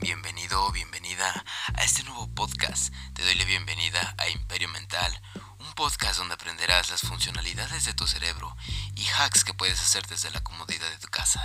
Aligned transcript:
Bienvenido 0.00 0.64
o 0.64 0.70
bienvenida 0.70 1.44
a 1.74 1.82
este 1.82 2.04
nuevo 2.04 2.28
podcast. 2.32 2.94
Te 3.14 3.24
doy 3.24 3.34
la 3.34 3.44
bienvenida 3.44 4.14
a 4.16 4.28
Imperio 4.28 4.68
Mental, 4.68 5.12
un 5.58 5.72
podcast 5.74 6.18
donde 6.18 6.34
aprenderás 6.34 6.90
las 6.90 7.00
funcionalidades 7.00 7.84
de 7.84 7.94
tu 7.94 8.06
cerebro 8.06 8.56
y 8.94 9.04
hacks 9.18 9.42
que 9.42 9.54
puedes 9.54 9.80
hacer 9.80 10.06
desde 10.06 10.30
la 10.30 10.40
comodidad 10.40 10.88
de 10.88 10.98
tu 10.98 11.08
casa. 11.08 11.42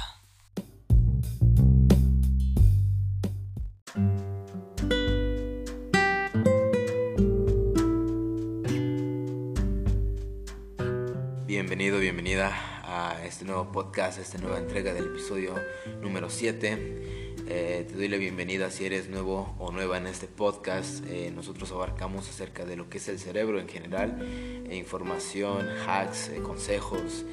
Bienvenido, 11.47 11.97
bienvenida 11.97 12.51
a 12.83 13.24
este 13.26 13.46
nuevo 13.46 13.72
podcast, 13.72 14.20
a 14.20 14.22
esta 14.22 14.38
nueva 14.38 14.60
entrega 14.60 14.94
del 14.94 15.06
episodio 15.06 15.56
número 16.02 16.30
7. 16.30 17.23
Eh, 17.45 17.85
te 17.88 17.95
doy 17.95 18.07
la 18.07 18.16
bienvenida 18.16 18.71
si 18.71 18.85
eres 18.85 19.09
nuevo 19.09 19.53
o 19.59 19.71
nueva 19.71 19.97
en 19.97 20.07
este 20.07 20.27
podcast. 20.27 21.05
Eh, 21.07 21.29
nosotros 21.35 21.71
abarcamos 21.73 22.29
acerca 22.29 22.63
de 22.63 22.77
lo 22.77 22.89
que 22.89 22.99
es 22.99 23.09
el 23.09 23.20
cerebro 23.20 23.59
en 23.59 23.67
general, 23.67 24.21
e 24.70 24.77
información, 24.77 25.67
hacks, 25.85 26.29
eh, 26.29 26.41
consejos 26.41 27.25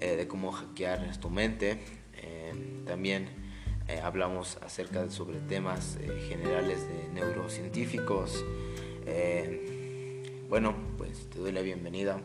de 0.00 0.26
cómo 0.26 0.50
hackear 0.50 1.16
tu 1.18 1.30
mente. 1.30 1.78
también 2.86 3.28
hablamos 4.02 4.56
acerca 4.56 5.04
de, 5.04 5.10
sobre 5.12 5.38
temas 5.38 5.96
generales 6.28 6.88
de 6.88 7.08
neurocientíficos. 7.14 8.44
bueno, 10.48 10.74
pues 10.98 11.30
te 11.30 11.38
doy 11.38 11.52
la 11.52 11.62
bienvenida. 11.62 12.20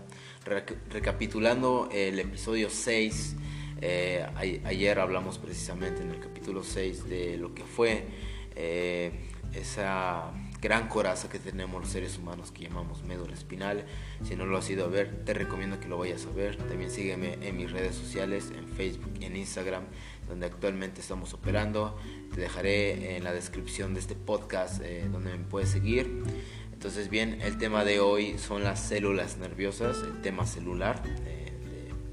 recapitulando 0.90 1.88
el 1.92 2.20
episodio 2.20 2.72
6 2.72 3.36
eh, 3.82 4.26
ayer 4.64 5.00
hablamos 5.00 5.38
precisamente 5.38 6.02
en 6.02 6.12
el 6.12 6.20
capítulo 6.20 6.64
6 6.64 7.10
de 7.10 7.38
lo 7.38 7.54
que 7.54 7.64
fue 7.64 8.06
eh, 8.56 9.12
esa 9.54 10.32
gran 10.60 10.88
coraza 10.88 11.30
que 11.30 11.38
tenemos 11.38 11.80
los 11.80 11.92
seres 11.92 12.18
humanos 12.18 12.52
que 12.52 12.64
llamamos 12.64 13.04
médula 13.04 13.34
espinal. 13.34 13.86
Si 14.24 14.36
no 14.36 14.46
lo 14.46 14.58
has 14.58 14.70
ido 14.70 14.86
a 14.86 14.88
ver, 14.88 15.24
te 15.24 15.34
recomiendo 15.34 15.80
que 15.80 15.88
lo 15.88 15.98
vayas 15.98 16.26
a 16.26 16.32
ver. 16.32 16.58
También 16.58 16.90
sígueme 16.90 17.38
en 17.42 17.56
mis 17.56 17.72
redes 17.72 17.96
sociales, 17.96 18.52
en 18.58 18.68
Facebook 18.68 19.14
y 19.20 19.26
en 19.26 19.36
Instagram, 19.36 19.84
donde 20.28 20.48
actualmente 20.48 21.02
estamos 21.02 21.34
operando. 21.34 22.00
Te 22.34 22.42
dejaré 22.42 23.18
en 23.18 23.24
la 23.24 23.34
descripción 23.34 23.94
de 23.94 24.00
este 24.00 24.16
podcast 24.16 24.82
eh, 24.82 25.08
donde 25.12 25.38
me 25.38 25.44
puedes 25.46 25.70
seguir. 25.70 26.24
Entonces 26.74 27.10
bien, 27.10 27.42
el 27.42 27.58
tema 27.58 27.86
de 27.86 28.00
hoy 28.00 28.38
son 28.38 28.64
las 28.64 28.80
células 28.80 29.38
nerviosas, 29.38 29.98
el 30.04 30.22
tema 30.22 30.46
celular 30.46 31.02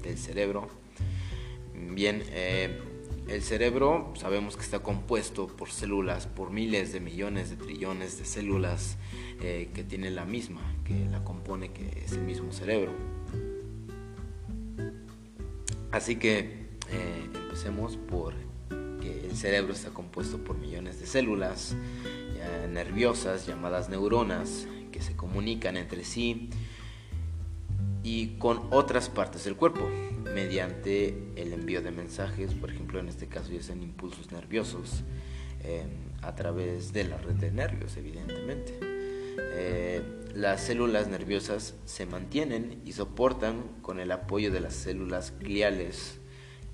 del 0.03 0.17
cerebro. 0.17 0.84
Bien, 1.77 2.23
eh, 2.31 2.79
el 3.27 3.41
cerebro 3.41 4.13
sabemos 4.15 4.55
que 4.55 4.63
está 4.63 4.79
compuesto 4.79 5.47
por 5.47 5.69
células, 5.69 6.27
por 6.27 6.51
miles 6.51 6.93
de 6.93 6.99
millones 6.99 7.49
de 7.49 7.57
trillones 7.57 8.17
de 8.17 8.25
células 8.25 8.97
eh, 9.41 9.69
que 9.73 9.83
tiene 9.83 10.11
la 10.11 10.25
misma, 10.25 10.61
que 10.85 11.05
la 11.05 11.23
compone, 11.23 11.71
que 11.71 12.03
es 12.05 12.13
el 12.13 12.21
mismo 12.21 12.51
cerebro. 12.51 12.91
Así 15.91 16.17
que 16.17 16.67
eh, 16.91 17.29
empecemos 17.33 17.97
por 17.97 18.33
que 19.01 19.25
el 19.25 19.35
cerebro 19.35 19.73
está 19.73 19.91
compuesto 19.91 20.43
por 20.43 20.57
millones 20.57 20.99
de 20.99 21.07
células 21.07 21.75
nerviosas 22.71 23.47
llamadas 23.47 23.89
neuronas 23.89 24.67
que 24.91 25.01
se 25.01 25.15
comunican 25.15 25.77
entre 25.77 26.03
sí 26.03 26.49
y 28.05 28.37
con 28.37 28.61
otras 28.69 29.09
partes 29.09 29.43
del 29.45 29.55
cuerpo 29.55 29.89
mediante 30.35 31.17
el 31.35 31.53
envío 31.53 31.81
de 31.81 31.89
mensajes, 31.89 32.53
por 32.53 32.69
ejemplo 32.69 32.99
en 32.99 33.09
este 33.09 33.25
caso 33.25 33.51
ya 33.51 33.63
sean 33.63 33.81
impulsos 33.81 34.31
nerviosos 34.31 35.01
em, 35.63 35.89
a 36.21 36.35
través 36.35 36.93
de 36.93 37.05
la 37.05 37.17
red 37.17 37.33
de 37.33 37.49
nervios 37.49 37.97
evidentemente. 37.97 38.77
Eh, 39.39 40.03
las 40.35 40.61
células 40.61 41.07
nerviosas 41.07 41.73
se 41.85 42.05
mantienen 42.05 42.79
y 42.85 42.93
soportan 42.93 43.63
con 43.81 43.99
el 43.99 44.11
apoyo 44.11 44.51
de 44.51 44.59
las 44.59 44.75
células 44.75 45.33
gliales, 45.39 46.19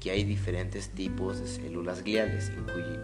que 0.01 0.11
hay 0.11 0.25
diferentes 0.25 0.89
tipos 0.89 1.39
de 1.39 1.47
células 1.47 2.03
gliales, 2.03 2.51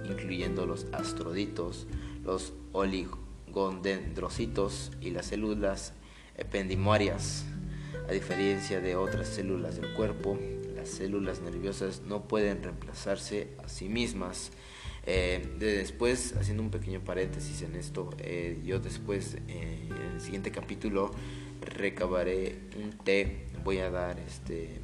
incluyendo 0.09 0.65
los 0.65 0.87
astroditos, 0.91 1.87
los 2.25 2.51
oligodendrocitos 2.73 4.91
y 4.99 5.11
las 5.11 5.27
células 5.27 5.93
ependimarias. 6.35 7.45
A 8.07 8.13
diferencia 8.13 8.79
de 8.79 8.95
otras 8.95 9.27
células 9.27 9.81
del 9.81 9.93
cuerpo, 9.93 10.39
las 10.73 10.87
células 10.87 11.41
nerviosas 11.41 12.03
no 12.07 12.23
pueden 12.23 12.63
reemplazarse 12.63 13.49
a 13.61 13.67
sí 13.67 13.89
mismas. 13.89 14.51
Eh, 15.05 15.45
después, 15.59 16.33
haciendo 16.37 16.63
un 16.63 16.69
pequeño 16.69 17.01
paréntesis 17.01 17.63
en 17.63 17.75
esto, 17.75 18.09
eh, 18.19 18.61
yo 18.65 18.79
después 18.79 19.35
eh, 19.49 19.89
en 19.89 20.13
el 20.15 20.21
siguiente 20.21 20.51
capítulo 20.51 21.11
recabaré 21.59 22.59
un 22.81 22.91
té, 22.91 23.47
voy 23.65 23.79
a 23.79 23.89
dar 23.89 24.19
este 24.19 24.79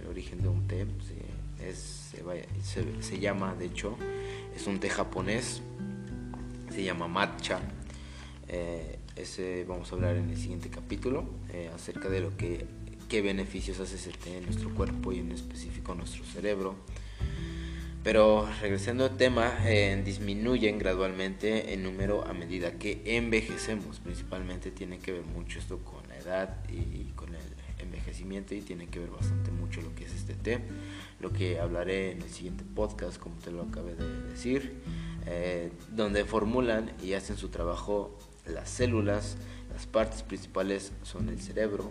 el 0.00 0.06
origen 0.08 0.40
de 0.40 0.48
un 0.48 0.68
té, 0.68 0.86
se, 1.72 3.18
llama, 3.18 3.54
de 3.56 3.66
hecho, 3.66 3.96
es 4.54 4.66
un 4.68 4.78
té 4.78 4.90
japonés, 4.90 5.60
se 6.70 6.84
llama 6.84 7.08
matcha. 7.08 7.60
Ese 9.16 9.64
vamos 9.64 9.92
a 9.92 9.94
hablar 9.94 10.16
en 10.16 10.30
el 10.30 10.36
siguiente 10.36 10.70
capítulo 10.70 11.24
eh, 11.52 11.70
acerca 11.74 12.08
de 12.08 12.20
lo 12.20 12.36
que 12.36 12.66
qué 13.08 13.22
beneficios 13.22 13.78
hace 13.80 13.96
ese 13.96 14.10
té 14.10 14.38
en 14.38 14.44
nuestro 14.44 14.74
cuerpo 14.74 15.12
y 15.12 15.18
en 15.18 15.30
específico 15.30 15.92
en 15.92 15.98
nuestro 15.98 16.24
cerebro. 16.24 16.74
Pero 18.02 18.48
regresando 18.60 19.04
al 19.04 19.16
tema, 19.16 19.52
eh, 19.64 20.02
disminuyen 20.04 20.78
gradualmente 20.78 21.72
en 21.72 21.82
número 21.82 22.26
a 22.26 22.34
medida 22.34 22.72
que 22.72 23.02
envejecemos. 23.04 24.00
Principalmente 24.00 24.70
tiene 24.70 24.98
que 24.98 25.12
ver 25.12 25.24
mucho 25.24 25.58
esto 25.58 25.78
con 25.78 26.06
la 26.08 26.18
edad 26.18 26.62
y 26.68 27.12
con 27.12 27.34
el 27.34 27.42
envejecimiento 27.78 28.54
y 28.54 28.60
tiene 28.60 28.88
que 28.88 28.98
ver 28.98 29.10
bastante 29.10 29.50
mucho 29.50 29.80
lo 29.80 29.94
que 29.94 30.04
es 30.04 30.14
este 30.14 30.34
té. 30.34 30.60
Lo 31.20 31.32
que 31.32 31.60
hablaré 31.60 32.10
en 32.10 32.22
el 32.22 32.30
siguiente 32.30 32.64
podcast, 32.74 33.18
como 33.18 33.36
te 33.36 33.50
lo 33.50 33.62
acabé 33.62 33.94
de 33.94 34.22
decir, 34.24 34.82
eh, 35.26 35.70
donde 35.90 36.24
formulan 36.24 36.92
y 37.02 37.14
hacen 37.14 37.36
su 37.36 37.48
trabajo 37.48 38.18
las 38.46 38.68
células, 38.68 39.36
las 39.72 39.86
partes 39.86 40.22
principales 40.22 40.92
son 41.02 41.28
el 41.28 41.40
cerebro, 41.40 41.90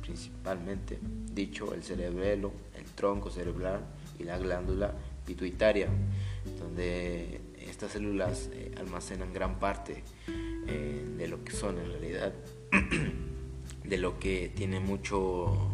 principalmente, 0.00 0.98
dicho 1.32 1.74
el 1.74 1.82
cerebelo, 1.82 2.52
el 2.76 2.84
tronco 2.84 3.30
cerebral 3.30 3.80
y 4.18 4.24
la 4.24 4.38
glándula 4.38 4.94
pituitaria, 5.26 5.88
donde 6.58 7.40
estas 7.58 7.92
células 7.92 8.50
eh, 8.52 8.72
almacenan 8.78 9.32
gran 9.32 9.58
parte 9.58 10.02
eh, 10.66 11.04
de 11.16 11.28
lo 11.28 11.44
que 11.44 11.52
son 11.52 11.78
en 11.78 11.86
realidad, 11.86 12.32
de 13.84 13.98
lo 13.98 14.18
que 14.18 14.50
tiene 14.54 14.80
mucho, 14.80 15.70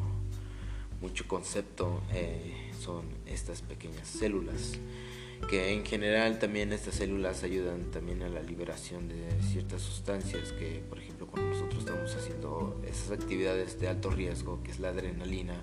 mucho 1.00 1.26
concepto, 1.28 2.02
eh, 2.12 2.70
son 2.78 3.04
estas 3.26 3.62
pequeñas 3.62 4.08
células 4.08 4.72
que 5.48 5.72
en 5.72 5.84
general 5.84 6.38
también 6.38 6.72
estas 6.72 6.94
células 6.94 7.42
ayudan 7.42 7.90
también 7.90 8.22
a 8.22 8.28
la 8.28 8.42
liberación 8.42 9.08
de 9.08 9.28
ciertas 9.42 9.82
sustancias 9.82 10.52
que 10.52 10.82
por 10.88 10.98
ejemplo 10.98 11.26
cuando 11.26 11.50
nosotros 11.50 11.80
estamos 11.80 12.14
haciendo 12.14 12.82
esas 12.86 13.12
actividades 13.12 13.78
de 13.78 13.88
alto 13.88 14.10
riesgo 14.10 14.62
que 14.62 14.72
es 14.72 14.80
la 14.80 14.88
adrenalina 14.88 15.54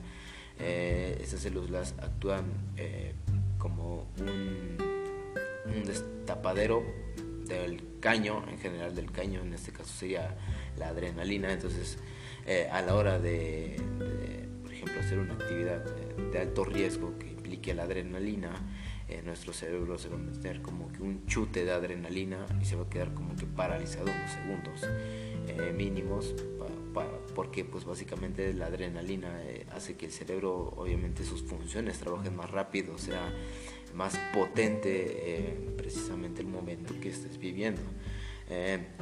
eh, 0.59 1.17
estas 1.21 1.41
células 1.41 1.95
actúan 1.99 2.45
eh, 2.77 3.13
como 3.57 4.07
un, 4.19 4.77
destapadero 5.85 6.83
del 7.47 7.99
caño 7.99 8.43
en 8.47 8.59
general 8.59 8.95
del 8.95 9.11
caño 9.11 9.41
en 9.41 9.53
este 9.53 9.71
caso 9.71 9.89
sería 9.89 10.37
la 10.77 10.89
adrenalina. 10.89 11.51
Entonces 11.51 11.97
eh, 12.45 12.69
a 12.71 12.81
la 12.81 12.95
hora 12.95 13.19
de, 13.19 13.77
de, 13.99 14.47
por 14.61 14.71
ejemplo 14.71 14.99
hacer 14.99 15.19
una 15.19 15.33
actividad 15.33 15.83
de 15.83 16.39
alto 16.39 16.63
riesgo 16.63 17.17
que 17.17 17.27
implique 17.27 17.73
la 17.73 17.83
adrenalina 17.83 18.51
nuestro 19.21 19.53
cerebro 19.53 19.97
se 19.97 20.09
va 20.09 20.15
a 20.15 20.19
meter 20.19 20.61
como 20.61 20.91
que 20.91 21.01
un 21.01 21.25
chute 21.27 21.65
de 21.65 21.71
adrenalina 21.71 22.45
y 22.61 22.65
se 22.65 22.75
va 22.75 22.83
a 22.83 22.89
quedar 22.89 23.13
como 23.13 23.35
que 23.35 23.45
paralizado 23.45 24.05
unos 24.05 24.31
segundos 24.31 24.81
eh, 25.47 25.73
mínimos 25.75 26.33
porque 27.35 27.65
pues 27.65 27.85
básicamente 27.85 28.53
la 28.53 28.67
adrenalina 28.67 29.41
eh, 29.43 29.65
hace 29.71 29.95
que 29.95 30.05
el 30.05 30.11
cerebro 30.11 30.73
obviamente 30.77 31.23
sus 31.23 31.41
funciones 31.41 31.97
trabajen 31.97 32.35
más 32.35 32.51
rápido, 32.51 32.97
sea 32.97 33.33
más 33.95 34.17
potente 34.33 35.11
eh, 35.15 35.73
precisamente 35.75 36.41
el 36.41 36.47
momento 36.47 36.93
que 37.01 37.09
estés 37.09 37.37
viviendo. 37.37 37.81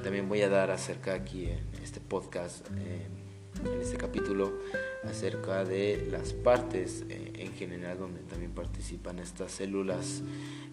también 0.01 0.29
voy 0.29 0.41
a 0.41 0.49
dar 0.49 0.71
acerca 0.71 1.13
aquí 1.13 1.45
en 1.45 1.59
este 1.83 1.99
podcast 1.99 2.65
en 2.69 3.81
este 3.81 3.97
capítulo 3.97 4.53
acerca 5.03 5.63
de 5.65 6.07
las 6.11 6.33
partes 6.33 7.03
eh, 7.09 7.33
en 7.37 7.53
general 7.53 7.97
donde 7.97 8.21
también 8.21 8.51
participan 8.51 9.19
estas 9.19 9.51
células, 9.51 10.21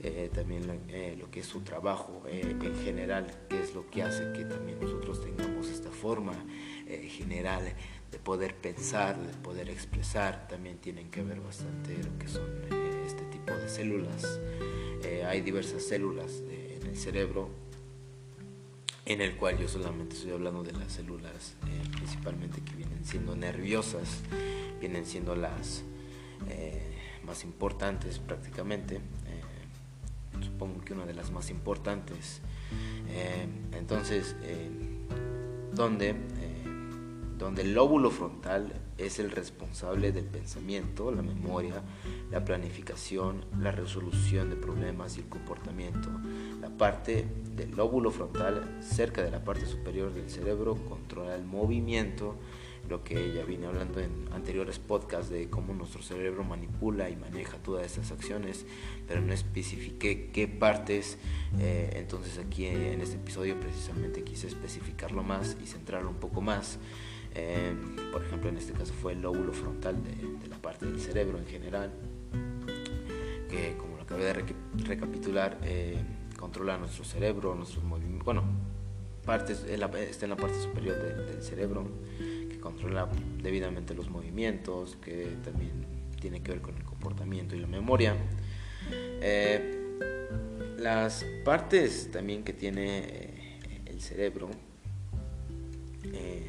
eh, 0.02 0.30
también 0.32 0.80
eh, 0.88 1.16
lo 1.18 1.30
que 1.30 1.40
es 1.40 1.46
su 1.46 1.60
trabajo 1.60 2.22
en 2.28 2.76
general, 2.84 3.26
qué 3.48 3.60
es 3.60 3.74
lo 3.74 3.88
que 3.90 4.02
hace 4.02 4.32
que 4.32 4.44
también 4.44 4.78
nosotros 4.80 5.22
tengamos 5.22 5.68
esta 5.68 5.90
forma 5.90 6.34
general 6.86 7.74
de 8.10 8.18
poder 8.18 8.54
pensar, 8.54 9.18
de 9.18 9.34
poder 9.38 9.68
expresar, 9.68 10.48
también 10.48 10.78
tienen 10.78 11.10
que 11.10 11.22
ver 11.22 11.40
bastante 11.40 12.02
lo 12.02 12.18
que 12.18 12.28
son 12.28 12.46
este 13.06 13.22
tipo 13.24 13.52
de 13.52 13.68
células. 13.68 14.40
hay 15.26 15.40
diversas 15.42 15.82
células 15.82 16.42
en 16.48 16.86
el 16.86 16.96
cerebro, 16.96 17.50
en 19.08 19.22
el 19.22 19.36
cual 19.36 19.56
yo 19.58 19.66
solamente 19.68 20.14
estoy 20.14 20.32
hablando 20.32 20.62
de 20.62 20.72
las 20.72 20.92
células 20.92 21.54
eh, 21.66 21.88
principalmente 21.92 22.60
que 22.60 22.76
vienen 22.76 23.04
siendo 23.06 23.34
nerviosas, 23.34 24.20
vienen 24.80 25.06
siendo 25.06 25.34
las 25.34 25.82
eh, 26.50 26.94
más 27.24 27.42
importantes 27.42 28.18
prácticamente, 28.18 28.96
eh, 28.96 30.42
supongo 30.44 30.84
que 30.84 30.92
una 30.92 31.06
de 31.06 31.14
las 31.14 31.30
más 31.30 31.50
importantes. 31.50 32.42
entonces, 33.72 34.36
donde, 35.72 36.14
donde 37.38 37.62
el 37.62 37.72
lóbulo 37.72 38.10
frontal 38.10 38.72
es 38.98 39.20
el 39.20 39.30
responsable 39.30 40.10
del 40.10 40.24
pensamiento, 40.24 41.12
la 41.12 41.22
memoria, 41.22 41.82
la 42.30 42.44
planificación, 42.44 43.44
la 43.60 43.70
resolución 43.70 44.50
de 44.50 44.56
problemas 44.56 45.16
y 45.16 45.20
el 45.20 45.28
comportamiento. 45.28 46.10
La 46.60 46.68
parte 46.68 47.26
del 47.54 47.70
lóbulo 47.76 48.10
frontal, 48.10 48.78
cerca 48.80 49.22
de 49.22 49.30
la 49.30 49.44
parte 49.44 49.66
superior 49.66 50.12
del 50.12 50.28
cerebro, 50.28 50.74
controla 50.88 51.36
el 51.36 51.44
movimiento, 51.44 52.34
lo 52.88 53.04
que 53.04 53.32
ya 53.32 53.44
vine 53.44 53.66
hablando 53.66 54.00
en 54.00 54.28
anteriores 54.32 54.78
podcasts 54.78 55.30
de 55.30 55.48
cómo 55.48 55.74
nuestro 55.74 56.02
cerebro 56.02 56.42
manipula 56.42 57.10
y 57.10 57.16
maneja 57.16 57.58
todas 57.58 57.86
estas 57.86 58.10
acciones, 58.12 58.66
pero 59.06 59.20
no 59.20 59.32
especifiqué 59.32 60.30
qué 60.32 60.48
partes, 60.48 61.18
eh, 61.58 61.90
entonces 61.94 62.38
aquí 62.38 62.66
en 62.66 63.00
este 63.00 63.16
episodio 63.16 63.60
precisamente 63.60 64.24
quise 64.24 64.46
especificarlo 64.46 65.22
más 65.22 65.56
y 65.62 65.66
centrarlo 65.66 66.08
un 66.08 66.16
poco 66.16 66.40
más. 66.40 66.78
Eh, 67.34 67.74
por 68.12 68.22
ejemplo, 68.22 68.48
en 68.48 68.56
este 68.56 68.72
caso 68.72 68.92
fue 68.94 69.12
el 69.12 69.22
lóbulo 69.22 69.52
frontal 69.52 69.96
de, 70.02 70.48
la 70.48 70.56
parte 70.56 70.86
del 70.86 71.00
cerebro 71.00 71.38
en 71.38 71.46
general, 71.46 71.92
que 73.48 73.76
como 73.76 73.96
lo 73.96 74.02
acabé 74.02 74.24
de 74.24 74.44
recapitular, 74.84 75.58
eh, 75.62 76.02
controla 76.38 76.78
nuestro 76.78 77.04
cerebro, 77.04 77.54
nuestros 77.54 77.84
movimientos, 77.84 78.24
bueno, 78.24 78.42
partes, 79.24 79.64
está 79.64 80.26
en 80.26 80.30
la 80.30 80.36
parte 80.36 80.60
superior 80.60 80.96
del 80.96 81.42
cerebro, 81.42 81.86
que 82.18 82.58
controla 82.60 83.08
debidamente 83.42 83.94
los 83.94 84.08
movimientos, 84.08 84.96
que 84.96 85.36
también 85.44 85.86
tiene 86.20 86.42
que 86.42 86.52
ver 86.52 86.60
con 86.60 86.76
el 86.76 86.84
comportamiento 86.84 87.54
y 87.54 87.60
la 87.60 87.66
memoria. 87.66 88.16
Eh, 88.90 89.74
las 90.78 91.24
partes 91.44 92.10
también 92.10 92.42
que 92.42 92.52
tiene 92.52 93.58
el 93.86 94.00
cerebro 94.00 94.48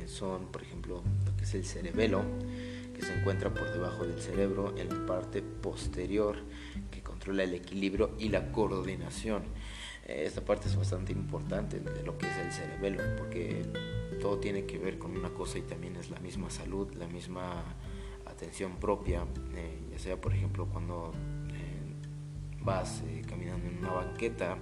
son, 0.09 0.47
por 0.47 0.61
ejemplo, 0.61 1.01
lo 1.25 1.37
que 1.37 1.43
es 1.43 1.53
el 1.53 1.65
cerebelo, 1.65 2.23
que 2.93 3.01
se 3.01 3.13
encuentra 3.13 3.53
por 3.53 3.71
debajo 3.71 4.05
del 4.05 4.19
cerebro 4.19 4.75
en 4.77 4.89
la 4.89 5.05
parte 5.05 5.41
posterior, 5.41 6.37
que 6.91 7.01
controla 7.01 7.43
el 7.43 7.53
equilibrio 7.53 8.11
y 8.17 8.29
la 8.29 8.51
coordinación. 8.51 9.43
Eh, 10.05 10.23
esta 10.25 10.41
parte 10.41 10.67
es 10.67 10.75
bastante 10.75 11.13
importante 11.13 11.79
de 11.79 12.03
lo 12.03 12.17
que 12.17 12.27
es 12.27 12.37
el 12.37 12.51
cerebelo, 12.51 13.03
porque 13.17 13.63
todo 14.19 14.39
tiene 14.39 14.65
que 14.65 14.77
ver 14.77 14.97
con 14.97 15.15
una 15.15 15.29
cosa 15.29 15.59
y 15.59 15.61
también 15.61 15.95
es 15.95 16.09
la 16.09 16.19
misma 16.19 16.49
salud, 16.49 16.93
la 16.95 17.07
misma 17.07 17.63
atención 18.25 18.77
propia, 18.77 19.25
eh, 19.55 19.79
ya 19.91 19.99
sea 19.99 20.19
por 20.19 20.33
ejemplo 20.33 20.65
cuando 20.65 21.13
vas 22.61 23.03
caminando 23.27 23.67
en 23.67 23.77
una 23.77 23.91
banqueta 23.91 24.57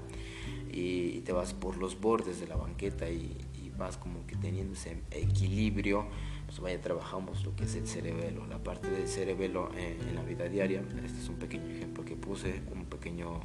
y, 0.71 1.21
te 1.21 1.31
vas 1.31 1.53
por 1.53 1.77
los 1.77 1.99
bordes 1.99 2.39
de 2.39 2.47
la 2.47 2.55
banqueta 2.55 3.09
y, 3.09 3.35
vas 3.77 3.97
como 3.97 4.25
que 4.25 4.35
teniendo 4.35 4.73
ese 4.73 5.01
equilibrio, 5.11 6.07
pues 6.45 6.59
vaya, 6.59 6.81
trabajamos 6.81 7.43
lo 7.45 7.55
que 7.55 7.65
es 7.65 7.75
el 7.75 7.87
cerebelo, 7.87 8.45
la 8.47 8.61
parte 8.63 8.89
del 8.89 9.07
cerebelo 9.07 9.69
en, 9.77 10.15
la 10.15 10.23
vida 10.23 10.47
diaria. 10.47 10.81
Este 11.03 11.19
es 11.19 11.29
un 11.29 11.35
pequeño 11.35 11.69
ejemplo 11.69 12.03
que 12.03 12.15
puse, 12.15 12.61
un 12.73 12.85
pequeño, 12.85 13.39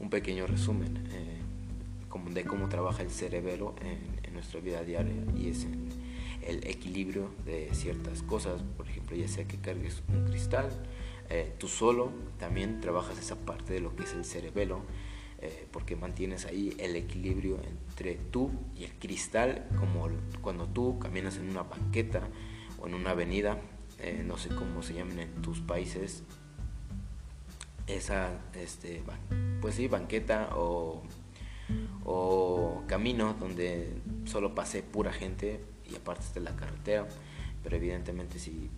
un 0.00 0.10
pequeño 0.10 0.46
resumen 0.46 1.08
eh, 1.12 1.40
como 2.08 2.30
de 2.30 2.44
cómo 2.44 2.68
trabaja 2.68 3.02
el 3.02 3.10
cerebelo 3.10 3.74
en, 3.82 4.24
nuestra 4.34 4.58
vida 4.58 4.82
diaria 4.82 5.14
y 5.36 5.48
es 5.48 5.62
en 5.62 5.88
el 6.42 6.66
equilibrio 6.66 7.30
de 7.44 7.72
ciertas 7.72 8.20
cosas, 8.24 8.64
por 8.76 8.88
ejemplo, 8.88 9.16
ya 9.16 9.28
sea 9.28 9.46
que 9.46 9.58
cargues 9.58 10.02
un 10.08 10.24
cristal, 10.24 10.70
eh, 11.30 11.54
tú 11.56 11.68
solo 11.68 12.10
también 12.36 12.80
trabajas 12.80 13.16
esa 13.16 13.36
parte 13.36 13.72
de 13.74 13.78
lo 13.78 13.94
que 13.94 14.02
es 14.02 14.12
el 14.12 14.24
cerebelo 14.24 14.82
eh, 15.44 15.66
porque 15.70 15.94
mantienes 15.94 16.46
ahí 16.46 16.74
el 16.78 16.96
equilibrio 16.96 17.60
entre 17.66 18.14
tú 18.14 18.50
y 18.74 18.84
el 18.84 18.92
cristal, 18.92 19.66
como 19.78 20.08
cuando 20.40 20.66
tú 20.66 20.98
caminas 20.98 21.36
en 21.36 21.50
una 21.50 21.64
banqueta 21.64 22.22
o 22.80 22.86
en 22.86 22.94
una 22.94 23.10
avenida, 23.10 23.60
eh, 23.98 24.24
no 24.26 24.38
sé 24.38 24.48
cómo 24.48 24.82
se 24.82 24.94
llaman 24.94 25.18
en 25.18 25.42
tus 25.42 25.60
países, 25.60 26.22
esa, 27.86 28.30
este, 28.54 29.02
pues 29.60 29.74
sí, 29.74 29.86
banqueta 29.86 30.56
o, 30.56 31.02
o 32.06 32.82
camino 32.86 33.36
donde 33.38 33.92
solo 34.24 34.54
pase 34.54 34.82
pura 34.82 35.12
gente 35.12 35.62
y 35.90 35.94
aparte 35.94 36.24
de 36.32 36.40
la 36.40 36.56
carretera, 36.56 37.06
pero 37.62 37.76
evidentemente 37.76 38.38
si 38.38 38.70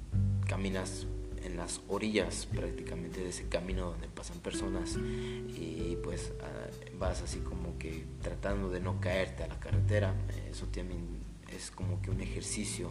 caminas 0.48 1.06
en 1.46 1.56
las 1.56 1.80
orillas 1.88 2.46
prácticamente 2.46 3.20
de 3.20 3.30
ese 3.30 3.48
camino 3.48 3.90
donde 3.92 4.08
pasan 4.08 4.38
personas 4.40 4.96
y 4.96 5.96
pues 6.02 6.32
ah, 6.42 6.68
vas 6.98 7.22
así 7.22 7.38
como 7.38 7.78
que 7.78 8.04
tratando 8.22 8.68
de 8.68 8.80
no 8.80 9.00
caerte 9.00 9.44
a 9.44 9.46
la 9.46 9.58
carretera. 9.58 10.14
Eso 10.50 10.66
también 10.66 11.06
es 11.54 11.70
como 11.70 12.02
que 12.02 12.10
un 12.10 12.20
ejercicio 12.20 12.90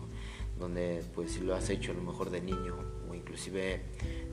donde 0.57 1.03
pues 1.13 1.33
si 1.33 1.41
lo 1.41 1.53
has 1.53 1.69
hecho 1.69 1.91
a 1.91 1.95
lo 1.95 2.01
mejor 2.01 2.29
de 2.29 2.41
niño 2.41 2.75
o 3.09 3.13
inclusive 3.13 3.81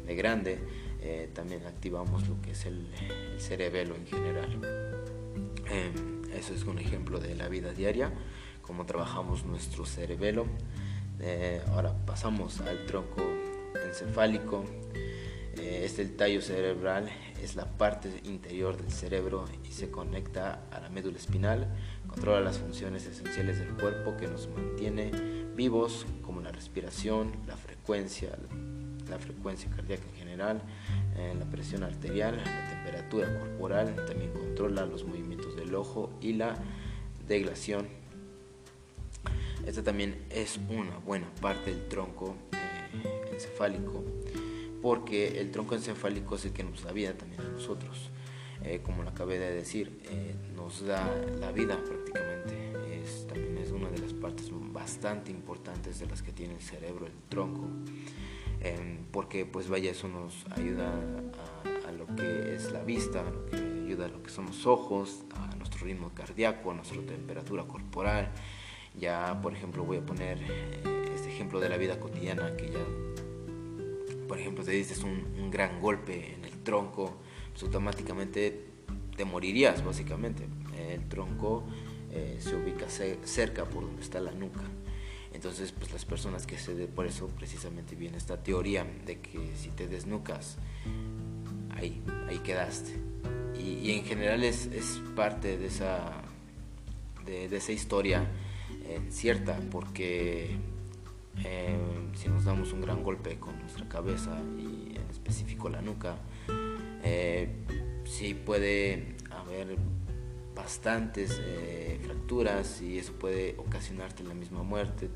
de 0.07 0.15
grande, 0.15 0.59
eh, 1.01 1.29
también 1.35 1.67
activamos 1.67 2.29
lo 2.29 2.41
que 2.41 2.53
es 2.53 2.65
el, 2.67 2.87
cerebelo 3.39 3.97
en 3.97 4.07
general. 4.07 4.61
Em, 5.67 6.23
eso 6.33 6.55
es 6.55 6.65
un 6.65 6.79
ejemplo 6.79 7.19
de 7.19 7.35
la 7.35 7.49
vida 7.49 7.73
diaria, 7.73 8.13
cómo 8.63 8.87
trabajamos 8.87 9.45
nuestro 9.45 9.85
cerebelo. 9.85 10.47
Eh, 11.21 11.61
ahora 11.69 11.95
pasamos 12.07 12.61
al 12.61 12.87
tronco 12.87 13.42
encefálico. 13.93 14.65
Eh, 15.59 15.83
es 15.85 15.99
el 15.99 16.17
tallo 16.17 16.41
cerebral, 16.41 17.11
es 17.43 17.56
la 17.56 17.67
parte 17.67 18.09
interior 18.25 18.77
del 18.77 18.91
cerebro 18.91 19.44
y 19.69 19.73
se 19.73 19.91
conecta 19.91 20.62
a 20.71 20.81
la 20.81 20.89
médula 20.89 21.19
espinal, 21.19 21.69
controla 22.06 22.41
las 22.41 22.59
funciones 22.59 23.06
esenciales 23.06 23.59
del 23.59 23.69
cuerpo 23.75 24.17
que 24.17 24.29
nos 24.29 24.49
mantiene 24.49 25.11
vivos, 25.55 26.06
como 26.23 26.41
la 26.41 26.50
respiración, 26.50 27.33
la 27.47 27.56
frecuencia, 27.56 28.31
la 29.11 29.19
frecuencia 29.19 29.71
cardíaca 29.71 30.05
en 30.11 30.17
general, 30.17 30.62
eh, 31.17 31.35
la 31.39 31.44
presión 31.44 31.83
arterial, 31.83 32.39
la 32.39 32.71
temperatura 32.71 33.39
corporal, 33.39 33.94
también 34.06 34.33
controla 34.33 34.87
los 34.87 35.05
movimientos 35.05 35.55
del 35.55 35.75
ojo 35.75 36.11
y 36.22 36.32
la 36.32 36.55
deglación. 37.29 37.87
Esta 39.67 39.82
también 39.82 40.25
es 40.31 40.58
una 40.70 40.96
buena 40.99 41.29
parte 41.41 41.70
del 41.70 41.87
tronco 41.89 42.37
encefálico, 43.32 44.05
porque 44.81 45.41
el 45.41 45.51
tronco 45.51 45.75
encefálico 45.75 46.37
es 46.37 46.44
el 46.44 46.53
que 46.53 46.65
nos 46.65 46.82
da 46.82 46.93
vida 46.93 47.15
también 47.15 47.41
a 47.43 47.49
nosotros. 47.49 48.11
Eh, 48.65 48.81
como 48.82 49.03
lo 49.03 49.08
acabé 49.08 49.39
de 49.39 49.53
decir, 49.53 50.01
eh, 50.05 50.37
nos 50.55 50.87
da 50.87 51.05
la 51.41 51.51
vida 51.51 51.77
prácticamente. 51.84 53.03
Es, 53.03 53.27
también 53.27 53.58
es 53.58 53.72
una 53.72 53.91
de 53.91 53.99
las 53.99 54.13
partes 54.13 54.51
bastante 54.53 55.31
importantes 55.31 55.99
de 55.99 56.06
las 56.06 56.22
que 56.22 56.32
tiene 56.32 56.55
el 56.55 56.61
cerebro, 56.61 57.06
el 57.06 57.13
tronco, 57.29 57.69
em, 58.61 58.99
porque 59.11 59.44
pues 59.44 59.69
vaya, 59.69 59.91
eso 59.91 60.06
nos 60.08 60.46
ayuda 60.53 60.93
a, 60.93 61.89
a, 61.89 61.93
lo 61.93 62.06
que 62.15 62.55
es 62.55 62.70
la 62.70 62.84
vista, 62.84 63.25
ayuda 63.53 64.05
a 64.06 64.08
lo 64.08 64.22
que 64.22 64.31
son 64.31 64.46
los 64.46 64.67
ojos, 64.67 65.25
a 65.34 65.56
nuestro 65.56 65.84
ritmo 65.84 66.11
cardíaco, 66.15 66.70
a 66.70 66.75
nuestra 66.75 67.01
temperatura 67.03 67.65
corporal. 67.65 68.31
Ya, 68.99 69.39
por 69.43 69.55
ejemplo, 69.55 69.84
voy 69.84 69.99
a 69.99 70.06
poner 70.06 70.39
eh, 70.43 71.02
ejemplo 71.43 71.61
de 71.61 71.69
la 71.69 71.77
vida 71.77 71.99
cotidiana 71.99 72.56
que 72.56 72.70
ya 72.70 72.84
por 74.32 74.41
ejemplo, 74.41 74.65
te 74.65 74.70
dices 74.70 75.03
un, 75.03 75.51
gran 75.51 75.79
golpe 75.79 76.32
en 76.32 76.46
el 76.46 76.63
tronco, 76.63 77.19
pues 77.51 77.65
automáticamente 77.65 78.65
te 79.15 79.27
morirías, 79.27 79.84
básicamente. 79.84 80.46
El 80.91 81.06
tronco 81.06 81.65
eh, 82.11 82.39
se 82.41 82.56
ubica 82.56 82.87
cerca 82.89 83.67
por 83.67 83.84
donde 83.84 84.01
está 84.01 84.20
la 84.20 84.32
nuca. 84.32 84.63
Entonces, 85.34 85.72
pues 85.72 85.93
las 85.93 86.06
personas 86.06 86.46
que 86.46 86.56
se... 86.56 86.72
Por 86.87 87.05
eso 87.05 87.29
precisamente 87.29 87.94
viene 87.94 88.17
esta 88.17 88.43
teoría 88.43 88.87
de 89.05 89.20
que 89.20 89.55
si 89.55 89.69
te 89.69 89.87
desnucas, 89.87 90.56
ahí, 91.77 92.03
ahí 92.27 92.39
quedaste. 92.39 92.93
Y, 93.63 93.91
en 93.91 94.06
general 94.06 94.44
es, 94.44 94.65
es, 94.65 95.03
parte 95.15 95.58
de 95.58 95.67
esa, 95.67 96.11
de, 97.27 97.55
esa 97.55 97.72
historia 97.72 98.27
eh, 98.87 98.99
cierta, 99.11 99.61
porque 99.70 100.56
eh, 101.44 101.79
si 102.15 102.29
nos 102.29 102.44
damos 102.44 102.72
un 102.72 102.81
gran 102.81 103.03
golpe 103.03 103.39
con 103.39 103.58
nuestra 103.58 103.89
cabeza 103.89 104.41
y 104.58 104.96
en 104.96 105.10
específico 105.10 105.69
la 105.69 105.81
nuca, 105.82 106.17
eh, 107.03 107.48
sí 108.05 108.34
puede 108.34 109.17
haber 109.31 109.77
bastantes 110.55 111.41
eh, 111.43 111.98
fracturas 112.05 112.82
y 112.82 112.98
eso 112.98 113.15
puede 113.15 113.55
ocasionarte 113.58 114.22
la 114.22 114.34
misma 114.34 114.62
muerte, 114.62 115.08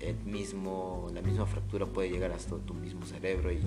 el 0.00 0.16
mismo, 0.24 1.08
la 1.12 1.20
misma 1.20 1.46
fractura 1.46 1.86
puede 1.86 2.10
llegar 2.10 2.32
hasta 2.32 2.56
tu 2.58 2.74
mismo 2.74 3.04
cerebro 3.04 3.52
y 3.52 3.60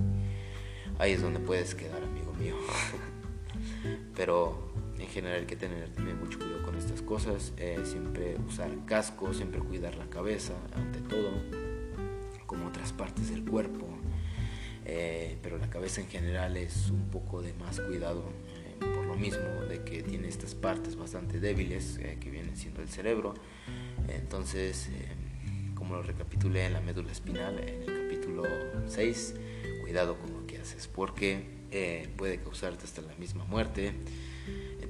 ahí 0.98 1.14
es 1.14 1.22
donde 1.22 1.40
puedes 1.40 1.76
quedar, 1.76 2.04
amigo 2.04 2.34
mío. 2.34 2.56
Pero 4.16 4.71
en 5.02 5.08
general 5.08 5.40
hay 5.40 5.46
que 5.46 5.56
tener 5.56 5.90
también 5.90 6.20
mucho 6.20 6.38
cuidado 6.40 6.64
con 6.64 6.78
estas 6.78 7.02
cosas, 7.02 7.54
siempre 7.84 8.38
usar 8.48 8.70
casco, 8.86 9.34
siempre 9.34 9.60
cuidar 9.60 9.96
la 9.96 10.10
cabeza 10.10 10.54
ante 10.76 11.00
todo, 11.02 11.32
como 12.46 12.68
otras 12.68 12.94
partes 12.94 13.30
del 13.30 13.44
cuerpo, 13.44 13.88
pero 15.42 15.58
la 15.58 15.70
cabeza 15.70 16.02
en 16.02 16.08
general 16.08 16.58
es 16.58 16.90
un 16.90 17.10
poco 17.10 17.42
de 17.42 17.54
más 17.54 17.80
cuidado 17.80 18.24
por 18.80 19.06
lo 19.06 19.16
mismo 19.16 19.44
de 19.70 19.84
que 19.84 20.04
tiene 20.04 20.28
estas 20.28 20.56
partes 20.56 20.96
bastante 20.96 21.40
débiles 21.40 22.00
que 22.20 22.30
vienen 22.30 22.56
siendo 22.56 22.82
el 22.82 22.90
cerebro, 22.90 23.34
entonces 24.08 24.90
como 25.82 25.96
lo 25.96 26.04
recapitulé 26.04 26.68
en 26.68 26.74
la 26.74 26.82
médula 26.82 27.12
espinal 27.12 27.58
en 27.58 27.82
el 27.82 28.04
capítulo 28.04 28.44
6, 28.86 29.34
cuidado 29.82 30.16
con 30.20 30.32
lo 30.32 30.46
que 30.46 30.60
haces, 30.60 30.88
porque 30.88 31.44
eh, 31.72 32.08
puede 32.18 32.38
causarte 32.38 32.86
hasta 32.86 33.02
la 33.02 33.16
misma 33.16 33.46
muerte. 33.46 33.94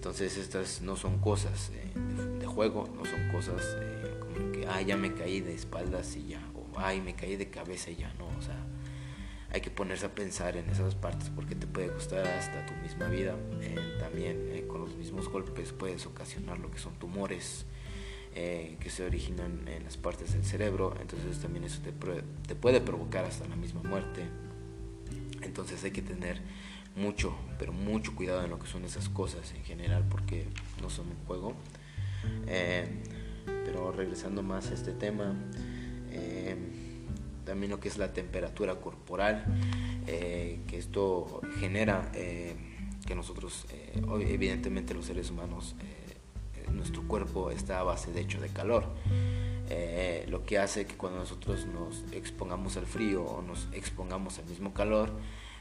Entonces 0.01 0.35
estas 0.37 0.81
no 0.81 0.95
son 0.95 1.19
cosas 1.19 1.69
eh, 1.75 1.91
de, 2.39 2.47
juego, 2.47 2.89
no 2.95 3.05
son 3.05 3.29
cosas 3.31 3.77
eh, 3.79 4.15
como 4.19 4.51
que, 4.51 4.65
ay, 4.67 4.85
ya 4.85 4.97
me 4.97 5.13
caí 5.13 5.41
de 5.41 5.53
espaldas 5.53 6.15
y 6.15 6.25
ya, 6.25 6.41
o 6.55 6.79
ay, 6.79 7.01
me 7.01 7.13
caí 7.13 7.35
de 7.35 7.51
cabeza 7.51 7.91
y 7.91 7.97
ya, 7.97 8.11
no, 8.15 8.25
o 8.25 8.41
sea, 8.41 8.65
hay 9.51 9.61
que 9.61 9.69
ponerse 9.69 10.07
a 10.07 10.15
pensar 10.15 10.57
en 10.57 10.67
esas 10.71 10.95
partes 10.95 11.29
porque 11.29 11.53
te 11.53 11.67
puede 11.67 11.93
costar 11.93 12.25
hasta 12.25 12.65
tu 12.65 12.73
misma 12.81 13.09
vida. 13.09 13.35
también 13.99 14.65
con 14.67 14.81
los 14.81 14.95
mismos 14.95 15.29
golpes 15.29 15.71
puedes 15.71 16.07
ocasionar 16.07 16.57
lo 16.57 16.71
que 16.71 16.79
son 16.79 16.95
tumores, 16.95 17.67
eh, 18.33 18.77
que 18.79 18.89
se 18.89 19.05
originan 19.05 19.67
en 19.67 19.83
las 19.83 19.97
partes 19.97 20.33
del 20.33 20.43
cerebro, 20.43 20.95
entonces 20.99 21.37
también 21.37 21.63
eso 21.63 21.79
te, 21.83 21.91
te, 22.47 22.55
puede 22.55 22.81
provocar 22.81 23.23
hasta 23.25 23.47
la 23.47 23.55
misma 23.55 23.83
muerte. 23.83 24.23
Entonces 25.43 25.83
hay 25.83 25.91
que 25.91 26.01
tener 26.01 26.41
mucho, 26.95 27.35
pero 27.57 27.73
mucho 27.73 28.15
cuidado 28.15 28.43
en 28.43 28.49
lo 28.49 28.59
que 28.59 28.67
son 28.67 28.83
esas 28.83 29.09
cosas 29.09 29.53
en 29.53 29.63
general 29.63 30.05
porque 30.09 30.47
no 30.81 30.89
son 30.89 31.07
un 31.07 31.25
juego. 31.25 31.53
Eh, 32.47 32.87
pero 33.65 33.91
regresando 33.91 34.43
más 34.43 34.69
a 34.71 34.73
este 34.73 34.91
tema, 34.91 35.35
eh, 36.11 36.55
también 37.45 37.71
lo 37.71 37.79
que 37.79 37.87
es 37.87 37.97
la 37.97 38.13
temperatura 38.13 38.75
corporal, 38.75 39.45
que 40.05 40.77
esto 40.77 41.41
genera 41.59 42.11
que 42.11 43.15
nosotros, 43.15 43.65
evidentemente 44.19 44.93
los 44.93 45.05
seres 45.05 45.29
humanos, 45.31 45.75
nuestro 46.73 47.07
cuerpo 47.07 47.51
está 47.51 47.79
a 47.79 47.83
base 47.83 48.11
de 48.11 48.21
hecho 48.21 48.39
de 48.41 48.49
calor. 48.49 48.85
Eh, 49.73 50.25
lo 50.27 50.43
que 50.43 50.57
hace 50.57 50.85
que 50.85 50.95
cuando 50.95 51.19
nosotros 51.19 51.65
nos 51.65 52.03
expongamos 52.11 52.75
al 52.75 52.85
frío 52.85 53.23
o 53.23 53.41
nos 53.41 53.69
expongamos 53.71 54.37
al 54.37 54.45
mismo 54.45 54.73
calor, 54.73 55.11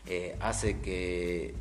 eh, 0.06 0.36
hace 0.40 0.80
que, 0.80 1.54